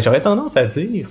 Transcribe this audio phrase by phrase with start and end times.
[0.00, 1.08] J'aurais tendance à dire,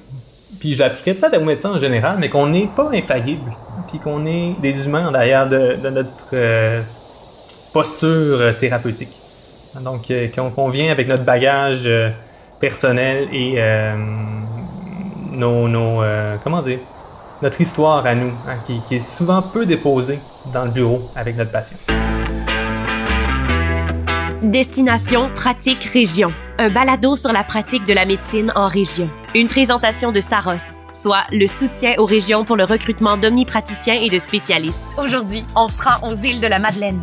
[0.59, 3.51] puis je l'appliquerais peut-être aux médecins en général, mais qu'on n'est pas infaillible,
[3.87, 6.81] puis qu'on est des humains derrière de, notre euh,
[7.71, 9.11] posture thérapeutique.
[9.81, 12.09] Donc, euh, qu'on vient avec notre bagage euh,
[12.59, 13.59] personnel et
[15.31, 16.01] nos, nos
[16.43, 16.79] comment dire,
[17.41, 20.19] notre histoire à nous, hein, qui, qui, est souvent peu déposée
[20.53, 21.77] dans le bureau avec notre patient.
[24.41, 29.09] Destination pratique région un balado sur la pratique de la médecine en région.
[29.35, 34.19] Une présentation de Saros, soit le soutien aux régions pour le recrutement d'omnipraticiens et de
[34.19, 34.85] spécialistes.
[34.97, 37.01] Aujourd'hui, on se rend aux îles de la Madeleine.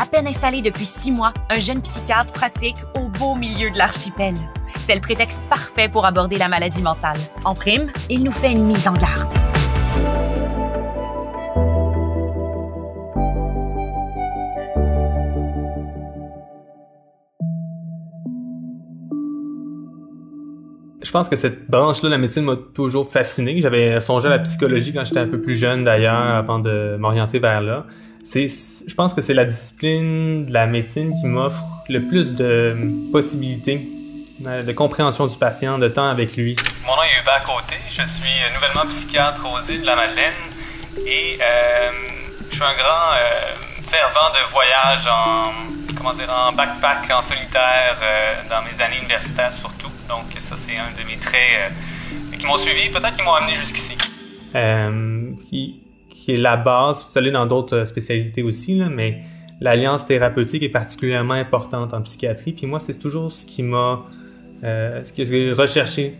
[0.00, 4.34] À peine installé depuis six mois, un jeune psychiatre pratique au beau milieu de l'archipel.
[4.86, 7.18] C'est le prétexte parfait pour aborder la maladie mentale.
[7.44, 9.39] En prime, il nous fait une mise en garde.
[21.10, 23.60] Je pense que cette branche-là de la médecine m'a toujours fasciné.
[23.60, 27.40] J'avais songé à la psychologie quand j'étais un peu plus jeune d'ailleurs, avant de m'orienter
[27.40, 27.84] vers là.
[28.22, 32.76] C'est, je pense que c'est la discipline de la médecine qui m'offre le plus de
[33.10, 33.88] possibilités
[34.46, 36.54] euh, de compréhension du patient, de temps avec lui.
[36.86, 40.40] Mon nom est Hubert Côté, je suis nouvellement psychiatre aux îles de la Madeleine
[41.08, 41.90] et euh,
[42.50, 47.98] je suis un grand euh, fervent de voyage en, comment dire, en backpack, en solitaire
[48.48, 49.79] dans mes années universitaires surtout.
[50.70, 53.98] C'est un de mes traits euh, qui m'ont suivi, peut-être qui m'ont amené jusqu'ici.
[54.54, 59.20] Euh, qui, est la base, vous allez dans d'autres euh, spécialités aussi, là, mais
[59.60, 62.52] l'alliance thérapeutique est particulièrement importante en psychiatrie.
[62.52, 64.04] Puis moi, c'est toujours ce qui m'a,
[64.62, 66.14] ce que j'ai recherché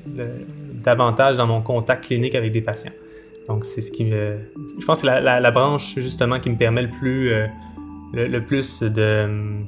[0.74, 2.92] davantage dans mon contact clinique avec des patients.
[3.46, 4.36] Donc c'est ce qui me,
[4.80, 7.30] je pense que la, la, branche justement qui me permet le plus,
[8.12, 9.62] le, le, plus de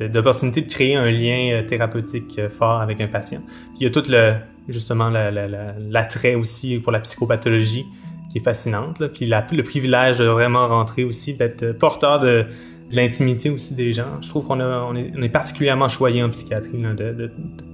[0.00, 3.40] d'opportunité de créer un lien euh, thérapeutique euh, fort avec un patient.
[3.78, 4.34] il y a tout le
[4.68, 7.84] justement l'attrait aussi pour la psychopathologie
[8.32, 8.98] qui est fascinante.
[8.98, 9.08] Là.
[9.08, 12.46] Puis la, le privilège de vraiment rentrer aussi, d'être porteur de,
[12.90, 14.20] l'intimité aussi des gens.
[14.20, 17.30] Je trouve qu'on on est, on est, particulièrement choyé en psychiatrie là, de, de,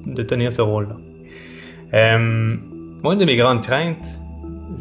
[0.07, 0.97] de, tenir ce rôle-là.
[1.95, 2.57] Euh,
[3.05, 4.22] une de mes grandes craintes,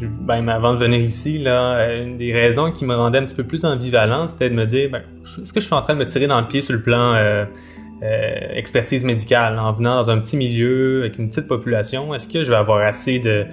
[0.07, 3.43] ben, avant de venir ici, là, une des raisons qui me rendait un petit peu
[3.43, 6.05] plus ambivalent, c'était de me dire, ben, est-ce que je suis en train de me
[6.05, 7.45] tirer dans le pied sur le plan euh,
[8.03, 12.43] euh, expertise médicale, en venant dans un petit milieu avec une petite population, est-ce que
[12.43, 13.45] je vais avoir assez de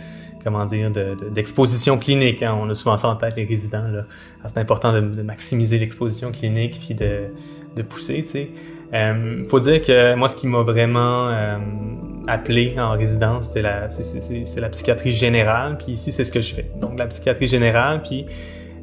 [0.43, 0.91] comment dire
[1.35, 2.57] d'exposition clinique hein?
[2.59, 3.85] On a souvent ça en tête les résidents
[4.45, 7.25] c'est important de, maximiser l'exposition clinique puis de,
[7.77, 8.51] de pousser, tu sais.
[8.95, 11.59] Euh, faut dire que moi, ce qui m'a vraiment euh,
[12.27, 15.77] appelé en résidence, c'était la, c'est, la psychiatrie générale.
[15.79, 16.71] Puis ici, c'est ce que je fais.
[16.81, 18.03] Donc, la psychiatrie générale.
[18.03, 18.25] Puis,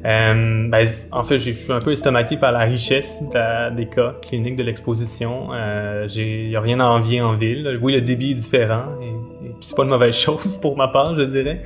[0.04, 3.24] euh, ben, en fait, je suis un peu estomaqué par la richesse
[3.76, 5.48] des cas cliniques de l'exposition.
[5.52, 7.78] Euh, j'ai, y a rien à envier en ville.
[7.82, 8.84] Oui, le débit est différent.
[9.02, 11.62] Et, et c'est pas une mauvaise chose pour ma part, je dirais.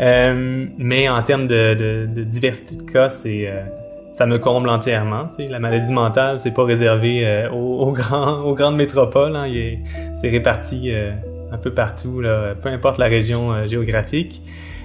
[0.00, 3.64] Euh, mais en termes de, de, de, diversité de cas, c'est euh,
[4.12, 5.28] ça me comble entièrement.
[5.38, 9.36] La maladie mentale, c'est pas réservé euh, aux, aux, grands, aux grandes métropoles.
[9.36, 9.46] Hein.
[10.14, 11.12] C'est réparti euh,
[11.52, 14.42] un peu partout, là, peu importe la région euh, géographique.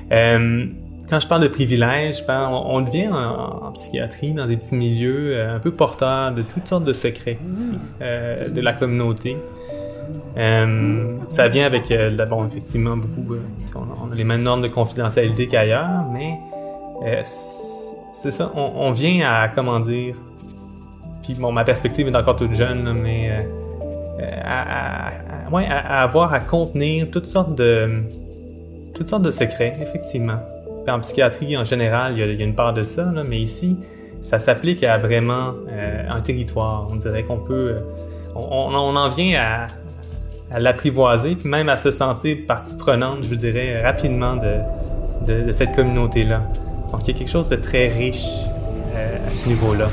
[0.10, 5.60] quand je parle de privilèges, on, on devient en, psychiatrie dans des petits milieux un
[5.60, 9.38] peu porteurs de toutes sortes de secrets ici, de la communauté.
[11.30, 11.94] ça vient avec,
[12.30, 13.36] bon, effectivement, beaucoup,
[13.76, 16.40] on, a les mêmes normes de confidentialité qu'ailleurs, mais
[18.16, 20.16] c'est ça, on, vient à, comment dire,
[21.22, 23.42] puis bon, ma perspective est encore toute jeune, mais euh,
[24.22, 25.10] euh, à,
[25.52, 28.04] à, avoir à contenir toutes sortes de
[28.94, 30.40] toutes sortes de secrets, effectivement.
[30.88, 33.78] en psychiatrie, en général, il y, a, une part de ça, mais ici,
[34.22, 36.88] ça s'applique à vraiment euh, un territoire.
[36.90, 37.76] On dirait qu'on peut...
[38.34, 39.38] On, en vient
[40.52, 44.56] à, l'apprivoiser, puis même à se sentir partie prenante, je dirais, rapidement de,
[45.28, 46.44] de, de cette communauté-là.
[46.96, 48.26] Donc il y a quelque chose de très riche
[48.94, 49.90] euh, à ce niveau-là.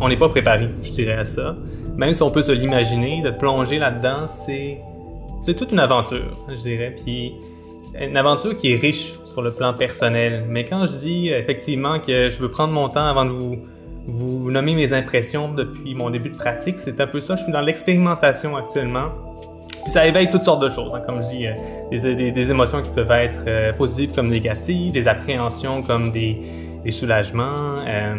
[0.00, 1.54] On n'est pas préparé, je dirais, à ça.
[1.98, 4.78] Même si on peut se l'imaginer, de plonger là-dedans, c'est
[5.42, 6.94] c'est toute une aventure, je dirais.
[7.04, 7.34] Puis
[8.00, 10.46] une aventure qui est riche sur le plan personnel.
[10.48, 13.58] Mais quand je dis effectivement que je veux prendre mon temps avant de vous
[14.06, 17.36] vous nommer mes impressions depuis mon début de pratique, c'est un peu ça.
[17.36, 19.10] Je suis dans l'expérimentation actuellement
[19.90, 23.10] ça éveille toutes sortes de choses, hein, comme je dis, euh, des, émotions qui peuvent
[23.10, 26.40] être euh, positives comme négatives, des appréhensions comme des,
[26.90, 27.74] soulagements.
[27.86, 28.14] Euh,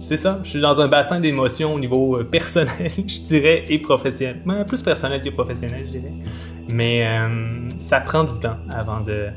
[0.00, 4.42] c'est ça, je suis dans un bassin d'émotions au niveau personnel, je dirais, et professionnel.
[4.66, 6.12] plus personnel que professionnel, je dirais.
[6.68, 7.06] Mais
[7.82, 9.28] ça prend du temps avant de,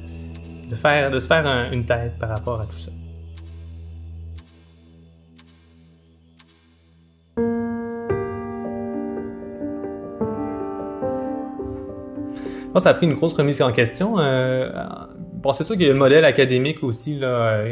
[0.69, 2.91] de, faire, de se faire une tête par rapport à tout ça.
[12.79, 14.15] Ça a pris une grosse remise en question.
[14.15, 17.63] bon, c'est sûr qu'il y a le modèle académique aussi là,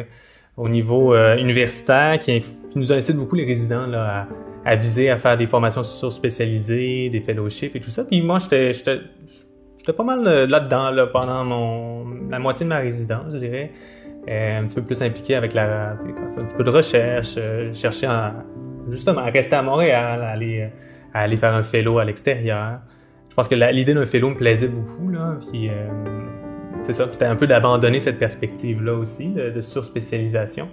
[0.57, 2.43] au niveau universitaire qui,
[2.75, 7.79] nous incite beaucoup les résidents à, viser à faire des formations sur-spécialisées, des fellowships et
[7.79, 8.03] tout ça.
[8.03, 8.73] Puis moi, j'étais
[9.95, 13.71] pas mal là-dedans là, pendant mon la moitié de ma résidence, je dirais.
[14.27, 18.07] Euh, un petit peu plus impliqué avec la, un petit peu de recherche, euh, chercher
[18.07, 18.33] à,
[18.89, 20.67] justement à rester à Montréal, aller,
[21.13, 22.79] à aller faire un fellow à l'extérieur.
[23.35, 25.89] Je pense que l'idée d'un fellow me plaisait beaucoup là, puis euh,
[26.81, 30.69] c'est ça, c'était un peu d'abandonner cette perspective là aussi de, de surspécialisation.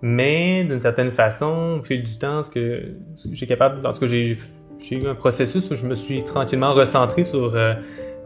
[0.00, 2.94] Mais d'une certaine façon, au fil du temps, ce que
[3.32, 4.36] j'ai capable, j'ai
[4.92, 7.74] eu un processus où je me suis tranquillement recentré sur euh,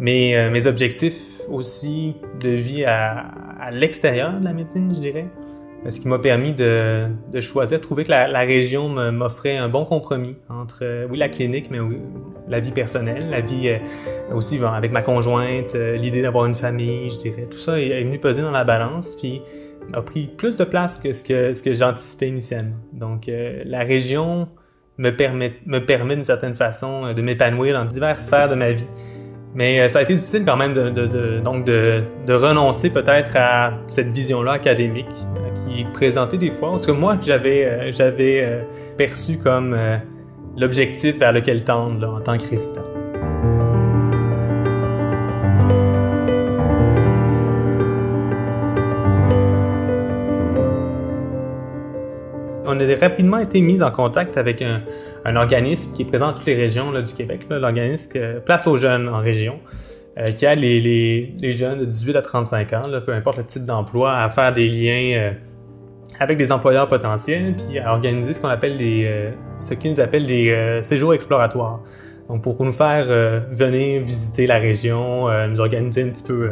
[0.01, 5.29] mes, euh, mes objectifs aussi de vie à l'extérieur de la médecine, je dirais.
[5.91, 9.69] Ce qui m'a permis de, de choisir, de trouver que la, la région m'offrait un
[9.69, 11.99] bon compromis entre, euh, oui, la clinique, mais oui,
[12.49, 13.71] la vie personnelle, la vie
[14.33, 17.47] aussi bon, avec ma conjointe, l'idée d'avoir une famille, je dirais.
[17.51, 19.43] Tout ça est, venu peser dans la balance, puis
[19.93, 22.77] a pris plus de place que ce que, ce que j'anticipais initialement.
[22.93, 24.49] Donc, la région
[24.99, 28.73] me permet, me permet d'une certaine façon euh, de m'épanouir dans diverses sphères de ma
[28.73, 28.89] vie.
[29.57, 32.91] Mais euh, ça a été difficile quand même de, de, de donc de, de renoncer
[32.91, 36.69] peut-être à cette vision-là académique euh, qui est présentée des fois.
[36.69, 38.67] En tout cas, moi, j'avais j'avais
[38.97, 39.77] perçu comme
[40.57, 42.96] l'objectif vers lequel tendre là, en tant que résident.
[52.77, 56.47] On a rapidement été mis en contact avec un, organisme qui est présent dans toutes
[56.47, 59.59] les régions du Québec, l'organisme Place aux jeunes en région,
[60.19, 64.15] euh, qui a les, jeunes de 18 à 35 ans, peu importe le type d'emploi,
[64.17, 65.33] à faire des liens euh,
[66.21, 70.27] avec des employeurs potentiels, puis à organiser ce qu'on appelle les, euh, ce qu'ils appellent
[70.27, 71.83] des séjours exploratoires.
[72.29, 73.07] Donc pour nous faire
[73.53, 76.51] venir visiter la région, nous organiser un petit peu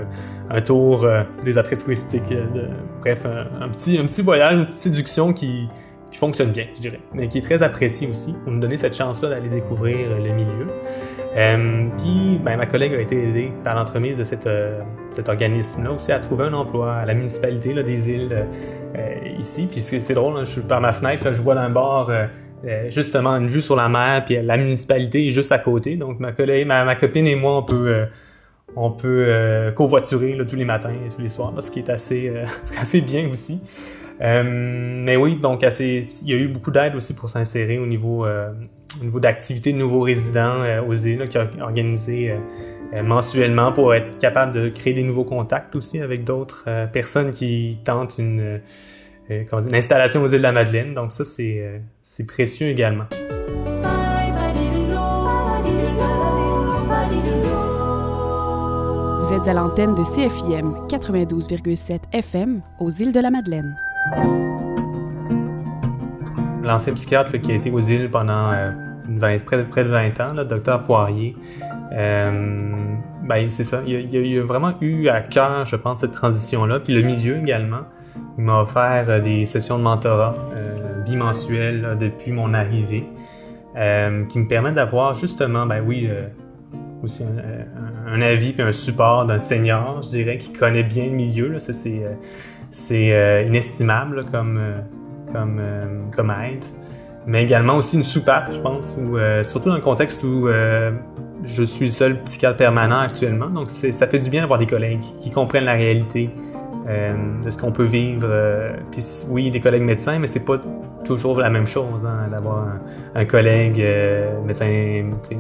[0.49, 1.05] un tour
[1.45, 2.33] des attraits touristiques,
[3.01, 5.67] bref, un, un, petit un petit voyage, une petite séduction qui
[6.15, 8.97] qui fonctionne bien, je dirais, mais qui est très apprécié aussi pour nous donner cette
[8.97, 10.69] chance-là d'aller découvrir euh, le milieu.
[11.37, 14.81] Euh, puis, ben, ma collègue a été aidée par l'entremise de cette, euh,
[15.11, 18.47] cet organisme-là aussi à trouver un emploi à la municipalité là, des îles
[18.97, 19.67] euh, ici.
[19.69, 22.13] Puis c'est drôle, hein, je suis par ma fenêtre, là, je vois d'un bord
[22.91, 25.97] justement une vue sur la mer, puis la municipalité est juste à côté.
[25.97, 28.05] Donc ma collègue, ma, ma copine et moi, on peut
[28.77, 31.91] on peut covoiturer là, tous les matins et tous les soirs, là, ce qui est
[31.91, 32.33] assez,
[32.81, 33.61] assez bien aussi.
[34.21, 37.87] Euh, mais oui, donc assez, il y a eu beaucoup d'aide aussi pour s'insérer au
[37.87, 38.53] niveau, euh,
[39.01, 42.35] au niveau d'activités de nouveaux résidents euh, aux îles, qui a organisé
[43.03, 48.19] mensuellement pour être capable de créer des nouveaux contacts aussi avec d'autres personnes qui tentent
[48.19, 48.61] une,
[49.73, 50.95] installation aux îles de la Madeleine.
[50.95, 53.07] Donc ça, c'est c'est précieux également.
[59.25, 63.75] Vous êtes à l'antenne de CFIM 92,7 FM aux îles de la Madeleine.
[66.63, 68.71] L'ancien psychiatre qui a été aux îles pendant euh,
[69.45, 71.35] près, de 20 ans, le docteur Poirier,
[71.93, 72.73] euh,
[73.23, 73.81] ben, c'est ça.
[73.87, 76.81] Il, a vraiment eu à cœur, je pense, cette transition-là.
[76.81, 77.83] Puis le milieu également.
[78.37, 80.35] Il m'a offert euh, des sessions de mentorat
[81.07, 83.07] bimensuelles depuis mon arrivée,
[83.75, 86.09] qui me permettent d'avoir justement, ben oui,
[87.03, 87.25] aussi
[88.07, 91.59] un, avis puis un support d'un senior, je dirais, qui connaît bien le milieu.
[91.59, 92.01] Ça, c'est
[92.75, 94.75] c'est euh, inestimable comme, euh,
[95.33, 95.81] comme, euh,
[96.15, 96.65] comme aide.
[97.25, 98.99] Mais également aussi une soupape, je pense,
[99.49, 100.47] surtout dans le contexte où
[101.47, 103.49] je suis le seul psychiatre permanent actuellement.
[103.49, 106.29] Donc ça fait du bien d'avoir des collègues qui comprennent la réalité
[106.87, 108.29] de ce qu'on peut vivre.
[108.93, 110.61] Puis oui, des collègues médecins, mais c'est pas
[111.03, 112.67] toujours la même chose hein, d'avoir
[113.15, 113.83] un, collègue
[114.45, 114.67] médecin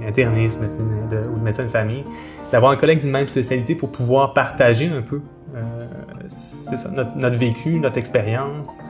[0.08, 2.04] interniste médecin de, ou médecin de famille,
[2.50, 5.20] d'avoir un collègue d'une même spécialité pour pouvoir partager un peu
[6.28, 8.82] c'est ça, notre, vécu, notre expérience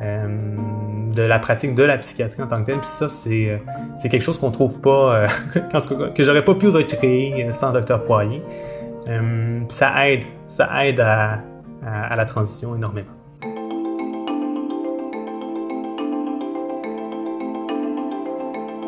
[0.00, 0.56] euh,
[1.14, 2.78] de la pratique de la psychiatrie en tant que telle.
[2.78, 3.58] Puis ça, c'est, euh,
[4.02, 5.28] quelque chose qu'on trouve pas, euh,
[6.14, 8.42] que j'aurais pas pu recréer sans Dr Poirier.
[9.08, 11.40] Euh, ça aide, ça aide à
[12.16, 13.21] la transition énormément.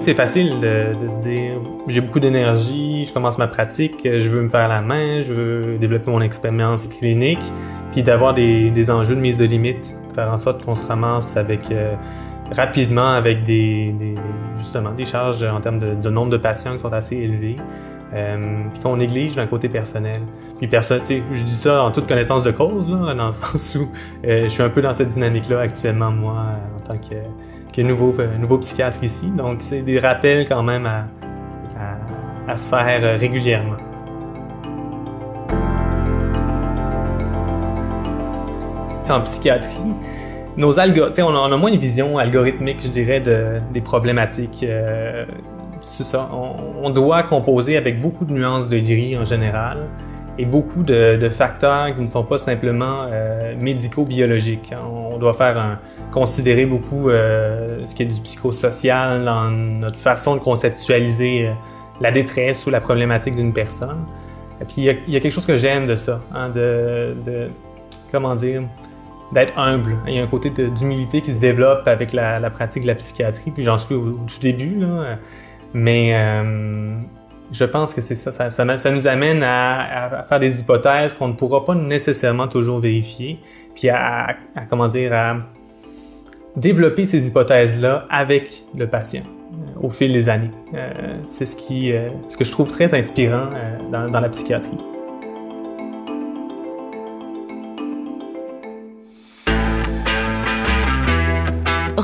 [0.05, 4.51] C'est facile de, se dire j'ai beaucoup d'énergie, je commence ma pratique, je veux me
[4.51, 7.43] faire la main, je veux développer mon expérience clinique,
[7.91, 11.39] puis d'avoir des, des, enjeux de mise de limite, faire en sorte qu'on se ramasse
[11.39, 11.95] avec euh,
[12.53, 13.95] rapidement avec des,
[14.57, 17.57] justement des charges en termes de, nombre de patients qui sont assez élevés.
[18.15, 20.21] Euh, qu'on néglige d'un côté personnel.
[20.59, 23.89] Puis personne, je dis ça en toute connaissance de cause, là, dans le sens où
[24.25, 26.45] euh, je suis un peu dans cette dynamique-là actuellement, moi,
[26.77, 29.33] en tant que, nouveau, euh, nouveau psychiatre ici.
[29.37, 31.07] Donc, c'est des rappels quand même à,
[32.47, 33.79] à, se faire euh, régulièrement.
[39.11, 39.93] En psychiatrie,
[40.57, 44.65] nos algorithmes, on, on, a moins une vision algorithmique, je dirais, des problématiques
[45.81, 46.29] c'est ça.
[46.83, 49.89] On, doit composer avec beaucoup de nuances de gris en général
[50.39, 54.73] et beaucoup de, facteurs qui ne sont pas simplement euh, médico-biologiques.
[54.85, 55.79] On doit faire
[56.11, 61.53] considérer beaucoup euh, ce qui est du psychosocial dans notre façon de conceptualiser euh,
[62.01, 64.05] la détresse ou la problématique d'une personne.
[64.61, 67.51] Et puis il y, a, quelque chose que j'aime de ça, hein, de,
[68.13, 68.63] comment dire,
[69.33, 69.97] d'être humble.
[70.07, 72.95] Il y a un côté d'humilité qui se développe avec la, la, pratique de la
[72.95, 75.19] psychiatrie, puis j'en suis au, au, tout début, là.
[75.75, 76.95] Mais euh,
[77.53, 81.65] je pense que c'est ça ça, nous amène à, faire des hypothèses qu'on ne pourra
[81.65, 83.39] pas nécessairement toujours vérifier,
[83.75, 85.37] puis à, à, comment dire, à
[86.57, 90.53] développer ces hypothèses-là avec le patient euh, au fil des années.
[90.75, 93.51] Euh, c'est ce, ce que je trouve très inspirant
[93.91, 94.79] dans la psychiatrie.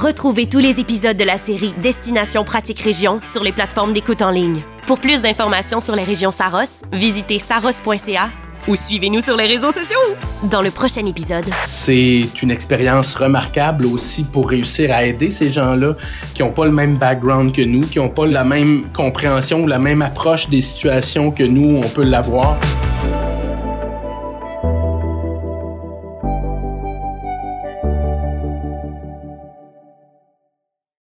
[0.01, 4.31] Retrouvez tous les épisodes de la série Destination Pratique Région sur les plateformes d'écoute en
[4.31, 4.63] ligne.
[4.87, 8.31] Pour plus d'informations sur les régions Saros, visitez saros.ca
[8.67, 9.99] ou suivez-nous sur les réseaux sociaux.
[10.45, 15.97] Dans le prochain épisode, c'est une expérience remarquable aussi pour réussir à aider ces gens-là
[16.33, 19.67] qui n'ont pas le même background que nous, qui n'ont pas la même compréhension ou
[19.67, 22.57] la même approche des situations que nous, on peut l'avoir.